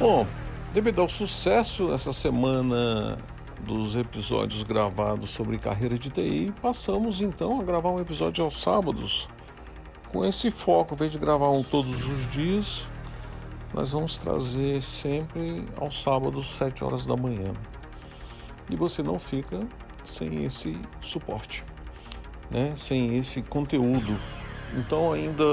Bom, 0.00 0.26
devido 0.72 1.02
ao 1.02 1.10
sucesso 1.10 1.92
essa 1.92 2.10
semana 2.10 3.18
dos 3.66 3.94
episódios 3.94 4.62
gravados 4.62 5.28
sobre 5.28 5.58
carreira 5.58 5.98
de 5.98 6.08
TI, 6.08 6.54
passamos 6.62 7.20
então 7.20 7.60
a 7.60 7.62
gravar 7.62 7.90
um 7.90 8.00
episódio 8.00 8.42
aos 8.42 8.58
sábados. 8.58 9.28
Com 10.08 10.24
esse 10.24 10.50
foco, 10.50 10.94
invés 10.94 11.12
de 11.12 11.18
gravar 11.18 11.50
um 11.50 11.62
todos 11.62 12.08
os 12.08 12.30
dias, 12.30 12.86
nós 13.74 13.92
vamos 13.92 14.16
trazer 14.16 14.80
sempre 14.80 15.66
aos 15.76 16.02
sábados, 16.02 16.48
7 16.52 16.82
horas 16.82 17.04
da 17.04 17.14
manhã. 17.14 17.52
E 18.70 18.76
você 18.76 19.02
não 19.02 19.18
fica 19.18 19.68
sem 20.02 20.46
esse 20.46 20.80
suporte, 21.02 21.62
né? 22.50 22.72
sem 22.74 23.18
esse 23.18 23.42
conteúdo. 23.42 24.16
Então, 24.78 25.12
ainda 25.12 25.44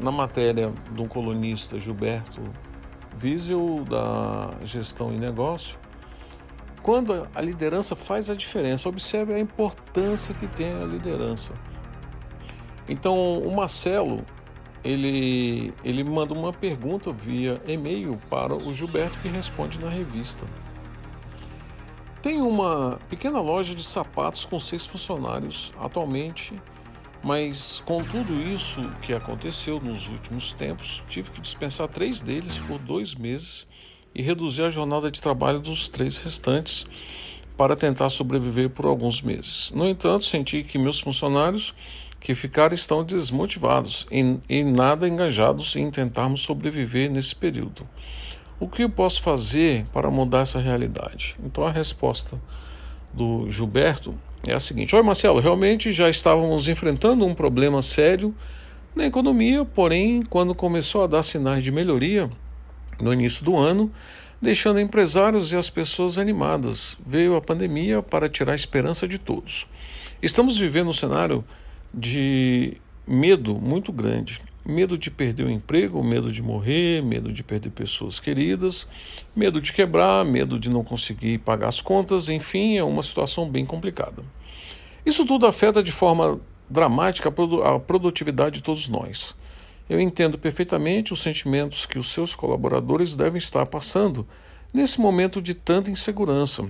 na 0.00 0.10
matéria 0.10 0.72
do 0.90 1.06
colunista 1.06 1.78
Gilberto 1.78 2.42
Wiesel 3.20 3.84
da 3.84 4.50
gestão 4.64 5.12
e 5.12 5.18
negócio, 5.18 5.78
quando 6.82 7.28
a 7.34 7.40
liderança 7.40 7.94
faz 7.94 8.28
a 8.28 8.34
diferença, 8.34 8.88
observe 8.88 9.32
a 9.32 9.38
importância 9.38 10.34
que 10.34 10.46
tem 10.48 10.72
a 10.72 10.84
liderança. 10.84 11.52
Então, 12.88 13.38
o 13.38 13.54
Marcelo, 13.54 14.24
ele, 14.82 15.72
ele 15.84 16.02
manda 16.02 16.34
uma 16.34 16.52
pergunta 16.52 17.12
via 17.12 17.62
e-mail 17.66 18.20
para 18.28 18.54
o 18.54 18.74
Gilberto 18.74 19.16
que 19.20 19.28
responde 19.28 19.78
na 19.78 19.88
revista. 19.88 20.44
Tem 22.20 22.40
uma 22.40 22.98
pequena 23.08 23.40
loja 23.40 23.74
de 23.74 23.82
sapatos 23.82 24.44
com 24.44 24.58
seis 24.58 24.86
funcionários 24.86 25.72
atualmente 25.78 26.60
mas 27.22 27.82
com 27.86 28.02
tudo 28.02 28.34
isso 28.42 28.82
que 29.00 29.14
aconteceu 29.14 29.80
nos 29.80 30.08
últimos 30.08 30.52
tempos, 30.52 31.04
tive 31.08 31.30
que 31.30 31.40
dispensar 31.40 31.88
três 31.88 32.20
deles 32.20 32.58
por 32.58 32.78
dois 32.78 33.14
meses 33.14 33.66
e 34.14 34.22
reduzir 34.22 34.62
a 34.62 34.70
jornada 34.70 35.10
de 35.10 35.20
trabalho 35.20 35.60
dos 35.60 35.88
três 35.88 36.18
restantes 36.18 36.84
para 37.56 37.76
tentar 37.76 38.10
sobreviver 38.10 38.70
por 38.70 38.86
alguns 38.86 39.22
meses. 39.22 39.70
No 39.74 39.86
entanto, 39.86 40.24
senti 40.24 40.64
que 40.64 40.78
meus 40.78 41.00
funcionários 41.00 41.74
que 42.18 42.34
ficaram 42.34 42.74
estão 42.74 43.04
desmotivados 43.04 44.06
e, 44.10 44.38
e 44.48 44.64
nada 44.64 45.08
engajados 45.08 45.74
em 45.76 45.90
tentarmos 45.90 46.42
sobreviver 46.42 47.10
nesse 47.10 47.34
período. 47.34 47.86
O 48.60 48.68
que 48.68 48.84
eu 48.84 48.90
posso 48.90 49.20
fazer 49.22 49.86
para 49.92 50.10
mudar 50.10 50.40
essa 50.40 50.60
realidade? 50.60 51.36
Então 51.44 51.66
a 51.66 51.70
resposta 51.70 52.40
do 53.12 53.50
Gilberto 53.50 54.14
é 54.46 54.54
a 54.54 54.60
seguinte: 54.60 54.94
Oi, 54.94 55.02
Marcelo, 55.02 55.40
realmente 55.40 55.92
já 55.92 56.08
estávamos 56.08 56.68
enfrentando 56.68 57.24
um 57.24 57.34
problema 57.34 57.80
sério 57.82 58.34
na 58.94 59.06
economia, 59.06 59.64
porém, 59.64 60.22
quando 60.22 60.54
começou 60.54 61.04
a 61.04 61.06
dar 61.06 61.22
sinais 61.22 61.62
de 61.62 61.70
melhoria 61.70 62.30
no 63.00 63.12
início 63.12 63.44
do 63.44 63.56
ano, 63.56 63.90
deixando 64.40 64.80
empresários 64.80 65.52
e 65.52 65.56
as 65.56 65.70
pessoas 65.70 66.18
animadas, 66.18 66.96
veio 67.06 67.36
a 67.36 67.40
pandemia 67.40 68.02
para 68.02 68.28
tirar 68.28 68.52
a 68.52 68.56
esperança 68.56 69.08
de 69.08 69.18
todos. 69.18 69.66
Estamos 70.20 70.58
vivendo 70.58 70.88
um 70.88 70.92
cenário 70.92 71.44
de 71.92 72.76
medo 73.06 73.54
muito 73.54 73.92
grande. 73.92 74.40
Medo 74.64 74.96
de 74.96 75.10
perder 75.10 75.44
o 75.44 75.50
emprego, 75.50 76.02
medo 76.04 76.30
de 76.30 76.40
morrer, 76.40 77.02
medo 77.02 77.32
de 77.32 77.42
perder 77.42 77.70
pessoas 77.70 78.20
queridas, 78.20 78.86
medo 79.34 79.60
de 79.60 79.72
quebrar, 79.72 80.24
medo 80.24 80.58
de 80.58 80.70
não 80.70 80.84
conseguir 80.84 81.38
pagar 81.38 81.68
as 81.68 81.80
contas, 81.80 82.28
enfim, 82.28 82.76
é 82.76 82.84
uma 82.84 83.02
situação 83.02 83.48
bem 83.48 83.66
complicada. 83.66 84.22
Isso 85.04 85.26
tudo 85.26 85.46
afeta 85.46 85.82
de 85.82 85.90
forma 85.90 86.40
dramática 86.70 87.28
a 87.64 87.78
produtividade 87.80 88.56
de 88.56 88.62
todos 88.62 88.88
nós. 88.88 89.34
Eu 89.90 90.00
entendo 90.00 90.38
perfeitamente 90.38 91.12
os 91.12 91.20
sentimentos 91.20 91.84
que 91.84 91.98
os 91.98 92.12
seus 92.12 92.34
colaboradores 92.34 93.16
devem 93.16 93.38
estar 93.38 93.66
passando 93.66 94.26
nesse 94.72 95.00
momento 95.00 95.42
de 95.42 95.54
tanta 95.54 95.90
insegurança. 95.90 96.64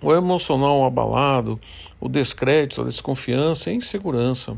O 0.00 0.12
emocional 0.12 0.84
abalado, 0.84 1.60
o 2.00 2.08
descrédito, 2.08 2.82
a 2.82 2.84
desconfiança 2.84 3.70
a 3.70 3.72
insegurança. 3.72 4.56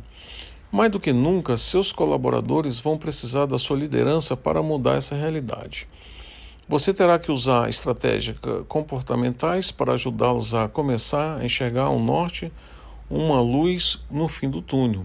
Mais 0.73 0.91
do 0.91 1.01
que 1.01 1.13
nunca, 1.13 1.57
seus 1.57 1.93
colaboradores 1.93 2.79
vão 2.79 2.97
precisar 2.97 3.47
da 3.47 3.59
sua 3.59 3.77
liderança 3.77 4.37
para 4.37 4.63
mudar 4.63 4.95
essa 4.95 5.17
realidade. 5.17 5.89
Você 6.69 6.95
terá 6.95 7.19
que 7.19 7.33
usar 7.33 7.69
estratégias 7.69 8.37
comportamentais 8.69 9.73
para 9.73 9.95
ajudá-los 9.95 10.55
a 10.55 10.69
começar 10.69 11.39
a 11.39 11.45
enxergar 11.45 11.91
um 11.91 12.01
norte, 12.01 12.53
uma 13.11 13.41
luz 13.41 14.05
no 14.09 14.29
fim 14.29 14.49
do 14.49 14.63
túnel. 14.63 15.05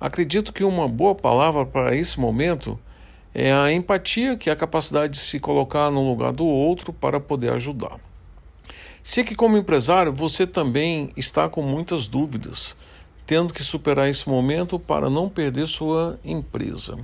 Acredito 0.00 0.52
que 0.52 0.64
uma 0.64 0.88
boa 0.88 1.14
palavra 1.14 1.64
para 1.64 1.94
esse 1.94 2.18
momento 2.18 2.76
é 3.32 3.52
a 3.52 3.70
empatia, 3.70 4.36
que 4.36 4.50
é 4.50 4.52
a 4.52 4.56
capacidade 4.56 5.12
de 5.12 5.20
se 5.20 5.38
colocar 5.38 5.88
no 5.88 6.08
lugar 6.08 6.32
do 6.32 6.44
outro 6.44 6.92
para 6.92 7.20
poder 7.20 7.52
ajudar. 7.52 8.00
Sei 9.04 9.22
que, 9.22 9.36
como 9.36 9.56
empresário, 9.56 10.12
você 10.12 10.44
também 10.44 11.10
está 11.16 11.48
com 11.48 11.62
muitas 11.62 12.08
dúvidas 12.08 12.76
tendo 13.26 13.52
que 13.52 13.64
superar 13.64 14.08
esse 14.08 14.28
momento 14.28 14.78
para 14.78 15.10
não 15.10 15.28
perder 15.28 15.66
sua 15.66 16.18
empresa. 16.24 16.96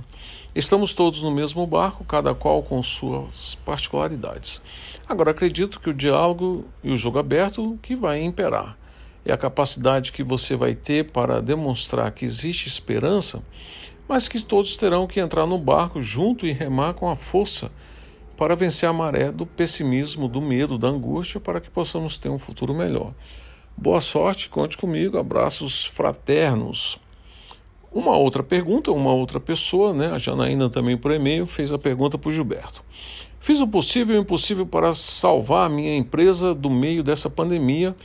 Estamos 0.55 0.93
todos 0.93 1.21
no 1.21 1.31
mesmo 1.31 1.67
barco, 1.67 2.05
cada 2.05 2.33
qual 2.33 2.63
com 2.63 2.81
suas 2.81 3.55
particularidades. 3.65 4.61
Agora 5.07 5.31
acredito 5.31 5.79
que 5.79 5.89
o 5.89 5.93
diálogo 5.93 6.65
e 6.83 6.91
o 6.91 6.97
jogo 6.97 7.19
aberto 7.19 7.77
que 7.81 7.95
vai 7.95 8.21
imperar. 8.21 8.77
É 9.25 9.33
a 9.33 9.37
capacidade 9.37 10.11
que 10.11 10.23
você 10.23 10.55
vai 10.55 10.75
ter 10.75 11.11
para 11.11 11.41
demonstrar 11.41 12.11
que 12.11 12.23
existe 12.23 12.67
esperança, 12.67 13.43
mas 14.07 14.27
que 14.27 14.39
todos 14.41 14.77
terão 14.77 15.07
que 15.07 15.19
entrar 15.19 15.45
no 15.45 15.57
barco 15.57 16.01
junto 16.01 16.45
e 16.45 16.51
remar 16.51 16.93
com 16.93 17.09
a 17.09 17.15
força 17.15 17.71
para 18.37 18.55
vencer 18.55 18.87
a 18.87 18.93
maré 18.93 19.31
do 19.31 19.45
pessimismo, 19.45 20.27
do 20.27 20.41
medo, 20.41 20.77
da 20.77 20.87
angústia, 20.87 21.39
para 21.39 21.61
que 21.61 21.69
possamos 21.69 22.17
ter 22.17 22.29
um 22.29 22.39
futuro 22.39 22.73
melhor. 22.73 23.13
Boa 23.75 23.99
sorte, 23.99 24.49
conte 24.49 24.77
comigo, 24.77 25.17
abraços 25.17 25.85
fraternos. 25.85 26.99
Uma 27.91 28.15
outra 28.15 28.41
pergunta, 28.41 28.91
uma 28.91 29.11
outra 29.11 29.39
pessoa, 29.39 29.93
né, 29.93 30.11
a 30.11 30.17
Janaína 30.17 30.69
também 30.69 30.95
por 30.95 31.11
e-mail, 31.11 31.45
fez 31.45 31.71
a 31.71 31.77
pergunta 31.77 32.17
para 32.17 32.29
o 32.29 32.31
Gilberto. 32.31 32.83
Fiz 33.39 33.59
o 33.59 33.67
possível 33.67 34.15
e 34.15 34.19
o 34.19 34.21
impossível 34.21 34.65
para 34.65 34.93
salvar 34.93 35.65
a 35.65 35.69
minha 35.69 35.97
empresa 35.97 36.55
do 36.55 36.69
meio 36.69 37.03
dessa 37.03 37.29
pandemia 37.29 37.95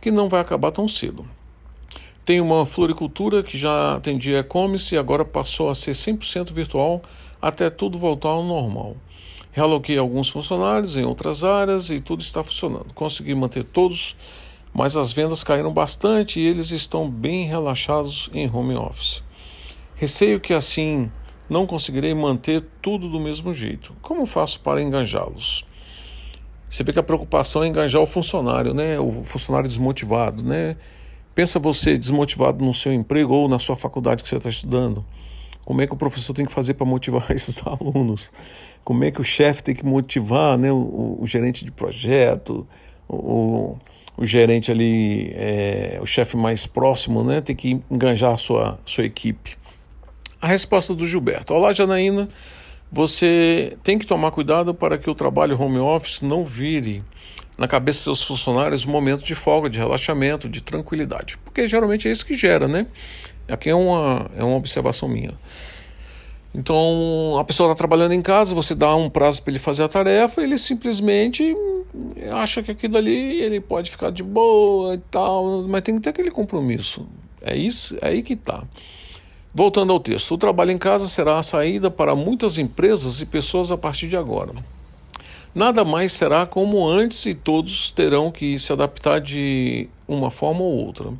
que 0.00 0.10
não 0.10 0.28
vai 0.28 0.40
acabar 0.40 0.70
tão 0.70 0.86
cedo. 0.86 1.24
Tenho 2.24 2.44
uma 2.44 2.66
floricultura 2.66 3.42
que 3.42 3.56
já 3.56 3.96
atendia 3.96 4.40
e-commerce 4.40 4.94
e 4.94 4.98
agora 4.98 5.24
passou 5.24 5.70
a 5.70 5.74
ser 5.74 5.92
100% 5.92 6.52
virtual 6.52 7.00
até 7.40 7.70
tudo 7.70 7.96
voltar 7.96 8.28
ao 8.28 8.44
normal. 8.44 8.96
Realoquei 9.50 9.98
alguns 9.98 10.28
funcionários 10.28 10.96
em 10.96 11.04
outras 11.04 11.42
áreas 11.42 11.90
e 11.90 12.00
tudo 12.00 12.20
está 12.20 12.44
funcionando. 12.44 12.92
Consegui 12.94 13.34
manter 13.34 13.64
todos 13.64 14.16
mas 14.74 14.96
as 14.96 15.12
vendas 15.12 15.44
caíram 15.44 15.72
bastante 15.72 16.40
e 16.40 16.46
eles 16.46 16.70
estão 16.70 17.08
bem 17.08 17.46
relaxados 17.46 18.30
em 18.32 18.50
home 18.50 18.74
office. 18.74 19.22
Receio 19.94 20.40
que 20.40 20.54
assim 20.54 21.10
não 21.48 21.66
conseguirei 21.66 22.14
manter 22.14 22.64
tudo 22.80 23.08
do 23.08 23.20
mesmo 23.20 23.52
jeito. 23.52 23.94
Como 24.00 24.24
faço 24.24 24.60
para 24.60 24.82
enganjá-los? 24.82 25.66
Você 26.68 26.82
vê 26.82 26.92
que 26.92 26.98
a 26.98 27.02
preocupação 27.02 27.62
é 27.62 27.66
enganjar 27.66 28.00
o 28.00 28.06
funcionário, 28.06 28.72
né? 28.72 28.98
O 28.98 29.22
funcionário 29.24 29.68
desmotivado, 29.68 30.42
né? 30.42 30.76
Pensa 31.34 31.58
você 31.58 31.98
desmotivado 31.98 32.64
no 32.64 32.72
seu 32.72 32.92
emprego 32.92 33.34
ou 33.34 33.48
na 33.48 33.58
sua 33.58 33.76
faculdade 33.76 34.22
que 34.22 34.28
você 34.28 34.36
está 34.36 34.48
estudando. 34.48 35.04
Como 35.64 35.82
é 35.82 35.86
que 35.86 35.92
o 35.92 35.96
professor 35.96 36.32
tem 36.32 36.46
que 36.46 36.52
fazer 36.52 36.74
para 36.74 36.86
motivar 36.86 37.30
esses 37.32 37.62
alunos? 37.66 38.32
Como 38.82 39.04
é 39.04 39.10
que 39.10 39.20
o 39.20 39.24
chefe 39.24 39.62
tem 39.62 39.74
que 39.74 39.84
motivar 39.84 40.56
né, 40.56 40.72
o, 40.72 41.18
o 41.20 41.26
gerente 41.26 41.64
de 41.64 41.70
projeto, 41.70 42.66
o, 43.06 43.76
o 44.16 44.24
gerente 44.24 44.70
ali, 44.70 45.32
é, 45.34 45.98
o 46.00 46.06
chefe 46.06 46.36
mais 46.36 46.66
próximo, 46.66 47.24
né, 47.24 47.40
tem 47.40 47.56
que 47.56 47.80
enganjar 47.90 48.32
a 48.32 48.36
sua, 48.36 48.78
sua 48.84 49.04
equipe. 49.04 49.56
A 50.40 50.46
resposta 50.46 50.94
do 50.94 51.06
Gilberto: 51.06 51.54
Olá, 51.54 51.72
Janaína. 51.72 52.28
Você 52.94 53.78
tem 53.82 53.98
que 53.98 54.06
tomar 54.06 54.30
cuidado 54.32 54.74
para 54.74 54.98
que 54.98 55.08
o 55.08 55.14
trabalho 55.14 55.58
home 55.58 55.78
office 55.78 56.20
não 56.20 56.44
vire 56.44 57.02
na 57.56 57.66
cabeça 57.66 58.10
dos 58.10 58.18
seus 58.18 58.22
funcionários 58.22 58.84
um 58.84 58.90
momento 58.90 59.24
de 59.24 59.34
folga, 59.34 59.70
de 59.70 59.78
relaxamento, 59.78 60.46
de 60.46 60.62
tranquilidade. 60.62 61.38
Porque 61.38 61.66
geralmente 61.66 62.06
é 62.06 62.12
isso 62.12 62.26
que 62.26 62.36
gera, 62.36 62.68
né? 62.68 62.86
Aqui 63.48 63.70
é 63.70 63.74
uma, 63.74 64.30
é 64.36 64.44
uma 64.44 64.56
observação 64.56 65.08
minha. 65.08 65.32
Então, 66.54 67.38
a 67.38 67.44
pessoa 67.44 67.68
está 67.70 67.78
trabalhando 67.78 68.12
em 68.12 68.20
casa, 68.20 68.54
você 68.54 68.74
dá 68.74 68.94
um 68.94 69.08
prazo 69.08 69.42
para 69.42 69.52
ele 69.52 69.58
fazer 69.58 69.84
a 69.84 69.88
tarefa, 69.88 70.42
ele 70.42 70.58
simplesmente 70.58 71.54
acha 72.32 72.62
que 72.62 72.70
aquilo 72.70 72.96
ali 72.96 73.40
ele 73.40 73.60
pode 73.60 73.90
ficar 73.90 74.10
de 74.10 74.22
boa 74.22 74.94
e 74.94 74.98
tal, 74.98 75.62
mas 75.68 75.82
tem 75.82 75.96
que 75.96 76.00
ter 76.00 76.10
aquele 76.10 76.30
compromisso. 76.30 77.06
É 77.40 77.56
isso, 77.56 77.96
é 78.00 78.08
aí 78.08 78.22
que 78.22 78.34
está. 78.34 78.64
Voltando 79.54 79.92
ao 79.92 80.00
texto, 80.00 80.32
o 80.32 80.38
trabalho 80.38 80.70
em 80.70 80.78
casa 80.78 81.06
será 81.08 81.38
a 81.38 81.42
saída 81.42 81.90
para 81.90 82.14
muitas 82.14 82.56
empresas 82.56 83.20
e 83.20 83.26
pessoas 83.26 83.70
a 83.70 83.76
partir 83.76 84.08
de 84.08 84.16
agora. 84.16 84.52
Nada 85.54 85.84
mais 85.84 86.14
será 86.14 86.46
como 86.46 86.88
antes 86.88 87.26
e 87.26 87.34
todos 87.34 87.90
terão 87.90 88.30
que 88.30 88.58
se 88.58 88.72
adaptar 88.72 89.20
de 89.20 89.90
uma 90.08 90.30
forma 90.30 90.62
ou 90.62 90.86
outra. 90.86 91.10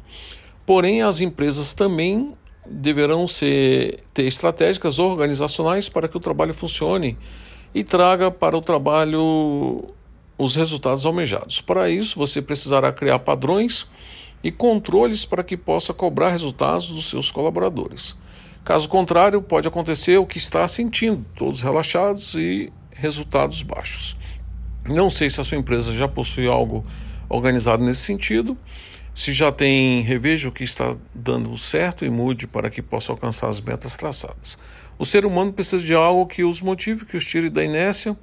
Porém, 0.64 1.02
as 1.02 1.20
empresas 1.20 1.74
também 1.74 2.32
deverão 2.66 3.28
ser, 3.28 4.00
ter 4.14 4.24
estratégicas 4.24 4.98
organizacionais 4.98 5.90
para 5.90 6.08
que 6.08 6.16
o 6.16 6.20
trabalho 6.20 6.54
funcione 6.54 7.18
e 7.74 7.84
traga 7.84 8.30
para 8.30 8.56
o 8.56 8.62
trabalho 8.62 9.82
os 10.36 10.56
resultados 10.56 11.06
almejados. 11.06 11.60
Para 11.60 11.88
isso, 11.88 12.18
você 12.18 12.42
precisará 12.42 12.92
criar 12.92 13.18
padrões 13.20 13.86
e 14.42 14.50
controles 14.50 15.24
para 15.24 15.44
que 15.44 15.56
possa 15.56 15.94
cobrar 15.94 16.30
resultados 16.30 16.88
dos 16.88 17.08
seus 17.08 17.30
colaboradores. 17.30 18.16
Caso 18.64 18.88
contrário, 18.88 19.42
pode 19.42 19.68
acontecer 19.68 20.16
o 20.18 20.26
que 20.26 20.38
está 20.38 20.66
sentindo, 20.68 21.24
todos 21.36 21.62
relaxados 21.62 22.34
e 22.34 22.72
resultados 22.92 23.62
baixos. 23.62 24.16
Não 24.88 25.10
sei 25.10 25.30
se 25.30 25.40
a 25.40 25.44
sua 25.44 25.58
empresa 25.58 25.92
já 25.92 26.08
possui 26.08 26.46
algo 26.48 26.84
organizado 27.28 27.84
nesse 27.84 28.02
sentido. 28.02 28.56
Se 29.14 29.32
já 29.32 29.52
tem, 29.52 30.02
reveja 30.02 30.48
o 30.48 30.52
que 30.52 30.64
está 30.64 30.96
dando 31.14 31.56
certo 31.58 32.04
e 32.04 32.10
mude 32.10 32.46
para 32.46 32.70
que 32.70 32.80
possa 32.80 33.12
alcançar 33.12 33.48
as 33.48 33.60
metas 33.60 33.96
traçadas. 33.96 34.58
O 34.98 35.04
ser 35.04 35.26
humano 35.26 35.52
precisa 35.52 35.84
de 35.84 35.94
algo 35.94 36.26
que 36.26 36.44
os 36.44 36.60
motive, 36.62 37.04
que 37.04 37.16
os 37.16 37.24
tire 37.24 37.50
da 37.50 37.64
inércia 37.64 38.16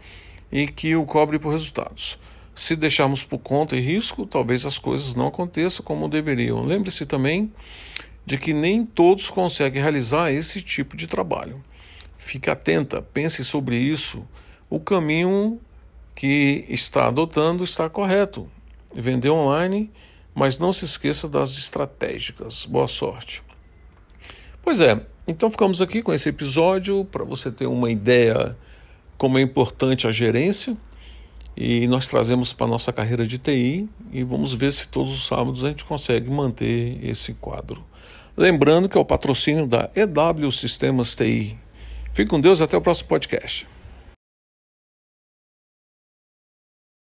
e 0.51 0.67
que 0.67 0.95
o 0.95 1.05
cobre 1.05 1.39
por 1.39 1.51
resultados. 1.51 2.17
Se 2.55 2.75
deixarmos 2.75 3.23
por 3.23 3.39
conta 3.39 3.75
e 3.75 3.79
risco, 3.79 4.25
talvez 4.25 4.65
as 4.65 4.77
coisas 4.77 5.15
não 5.15 5.27
aconteçam 5.27 5.85
como 5.85 6.09
deveriam. 6.09 6.65
Lembre-se 6.65 7.05
também 7.05 7.51
de 8.25 8.37
que 8.37 8.53
nem 8.53 8.85
todos 8.85 9.29
conseguem 9.29 9.81
realizar 9.81 10.31
esse 10.31 10.61
tipo 10.61 10.97
de 10.97 11.07
trabalho. 11.07 11.63
Fique 12.17 12.49
atenta, 12.49 13.01
pense 13.01 13.43
sobre 13.45 13.77
isso. 13.77 14.27
O 14.69 14.79
caminho 14.79 15.59
que 16.13 16.65
está 16.67 17.07
adotando 17.07 17.63
está 17.63 17.89
correto. 17.89 18.49
Vender 18.93 19.29
online 19.29 19.89
mas 20.39 20.57
não 20.57 20.71
se 20.71 20.85
esqueça 20.85 21.27
das 21.27 21.57
estratégicas. 21.57 22.65
Boa 22.65 22.87
sorte. 22.87 23.43
Pois 24.63 24.79
é, 24.79 25.05
então 25.27 25.49
ficamos 25.49 25.81
aqui 25.81 26.01
com 26.01 26.13
esse 26.13 26.29
episódio 26.29 27.03
para 27.03 27.25
você 27.25 27.51
ter 27.51 27.65
uma 27.65 27.91
ideia 27.91 28.57
como 29.19 29.37
é 29.37 29.41
importante 29.41 30.07
a 30.07 30.11
gerência 30.11 30.75
e 31.55 31.85
nós 31.87 32.07
trazemos 32.07 32.53
para 32.53 32.65
nossa 32.65 32.93
carreira 32.93 33.27
de 33.27 33.37
TI 33.37 33.87
e 34.13 34.23
vamos 34.23 34.53
ver 34.53 34.71
se 34.71 34.87
todos 34.87 35.11
os 35.11 35.27
sábados 35.27 35.63
a 35.63 35.67
gente 35.67 35.83
consegue 35.83 36.31
manter 36.31 36.97
esse 37.03 37.33
quadro. 37.33 37.83
Lembrando 38.37 38.87
que 38.87 38.97
é 38.97 39.01
o 39.01 39.03
patrocínio 39.03 39.67
da 39.67 39.89
EW 39.93 40.49
Sistemas 40.53 41.17
TI. 41.17 41.57
Fique 42.13 42.29
com 42.29 42.39
Deus 42.39 42.61
até 42.61 42.77
o 42.77 42.81
próximo 42.81 43.09
podcast. 43.09 43.67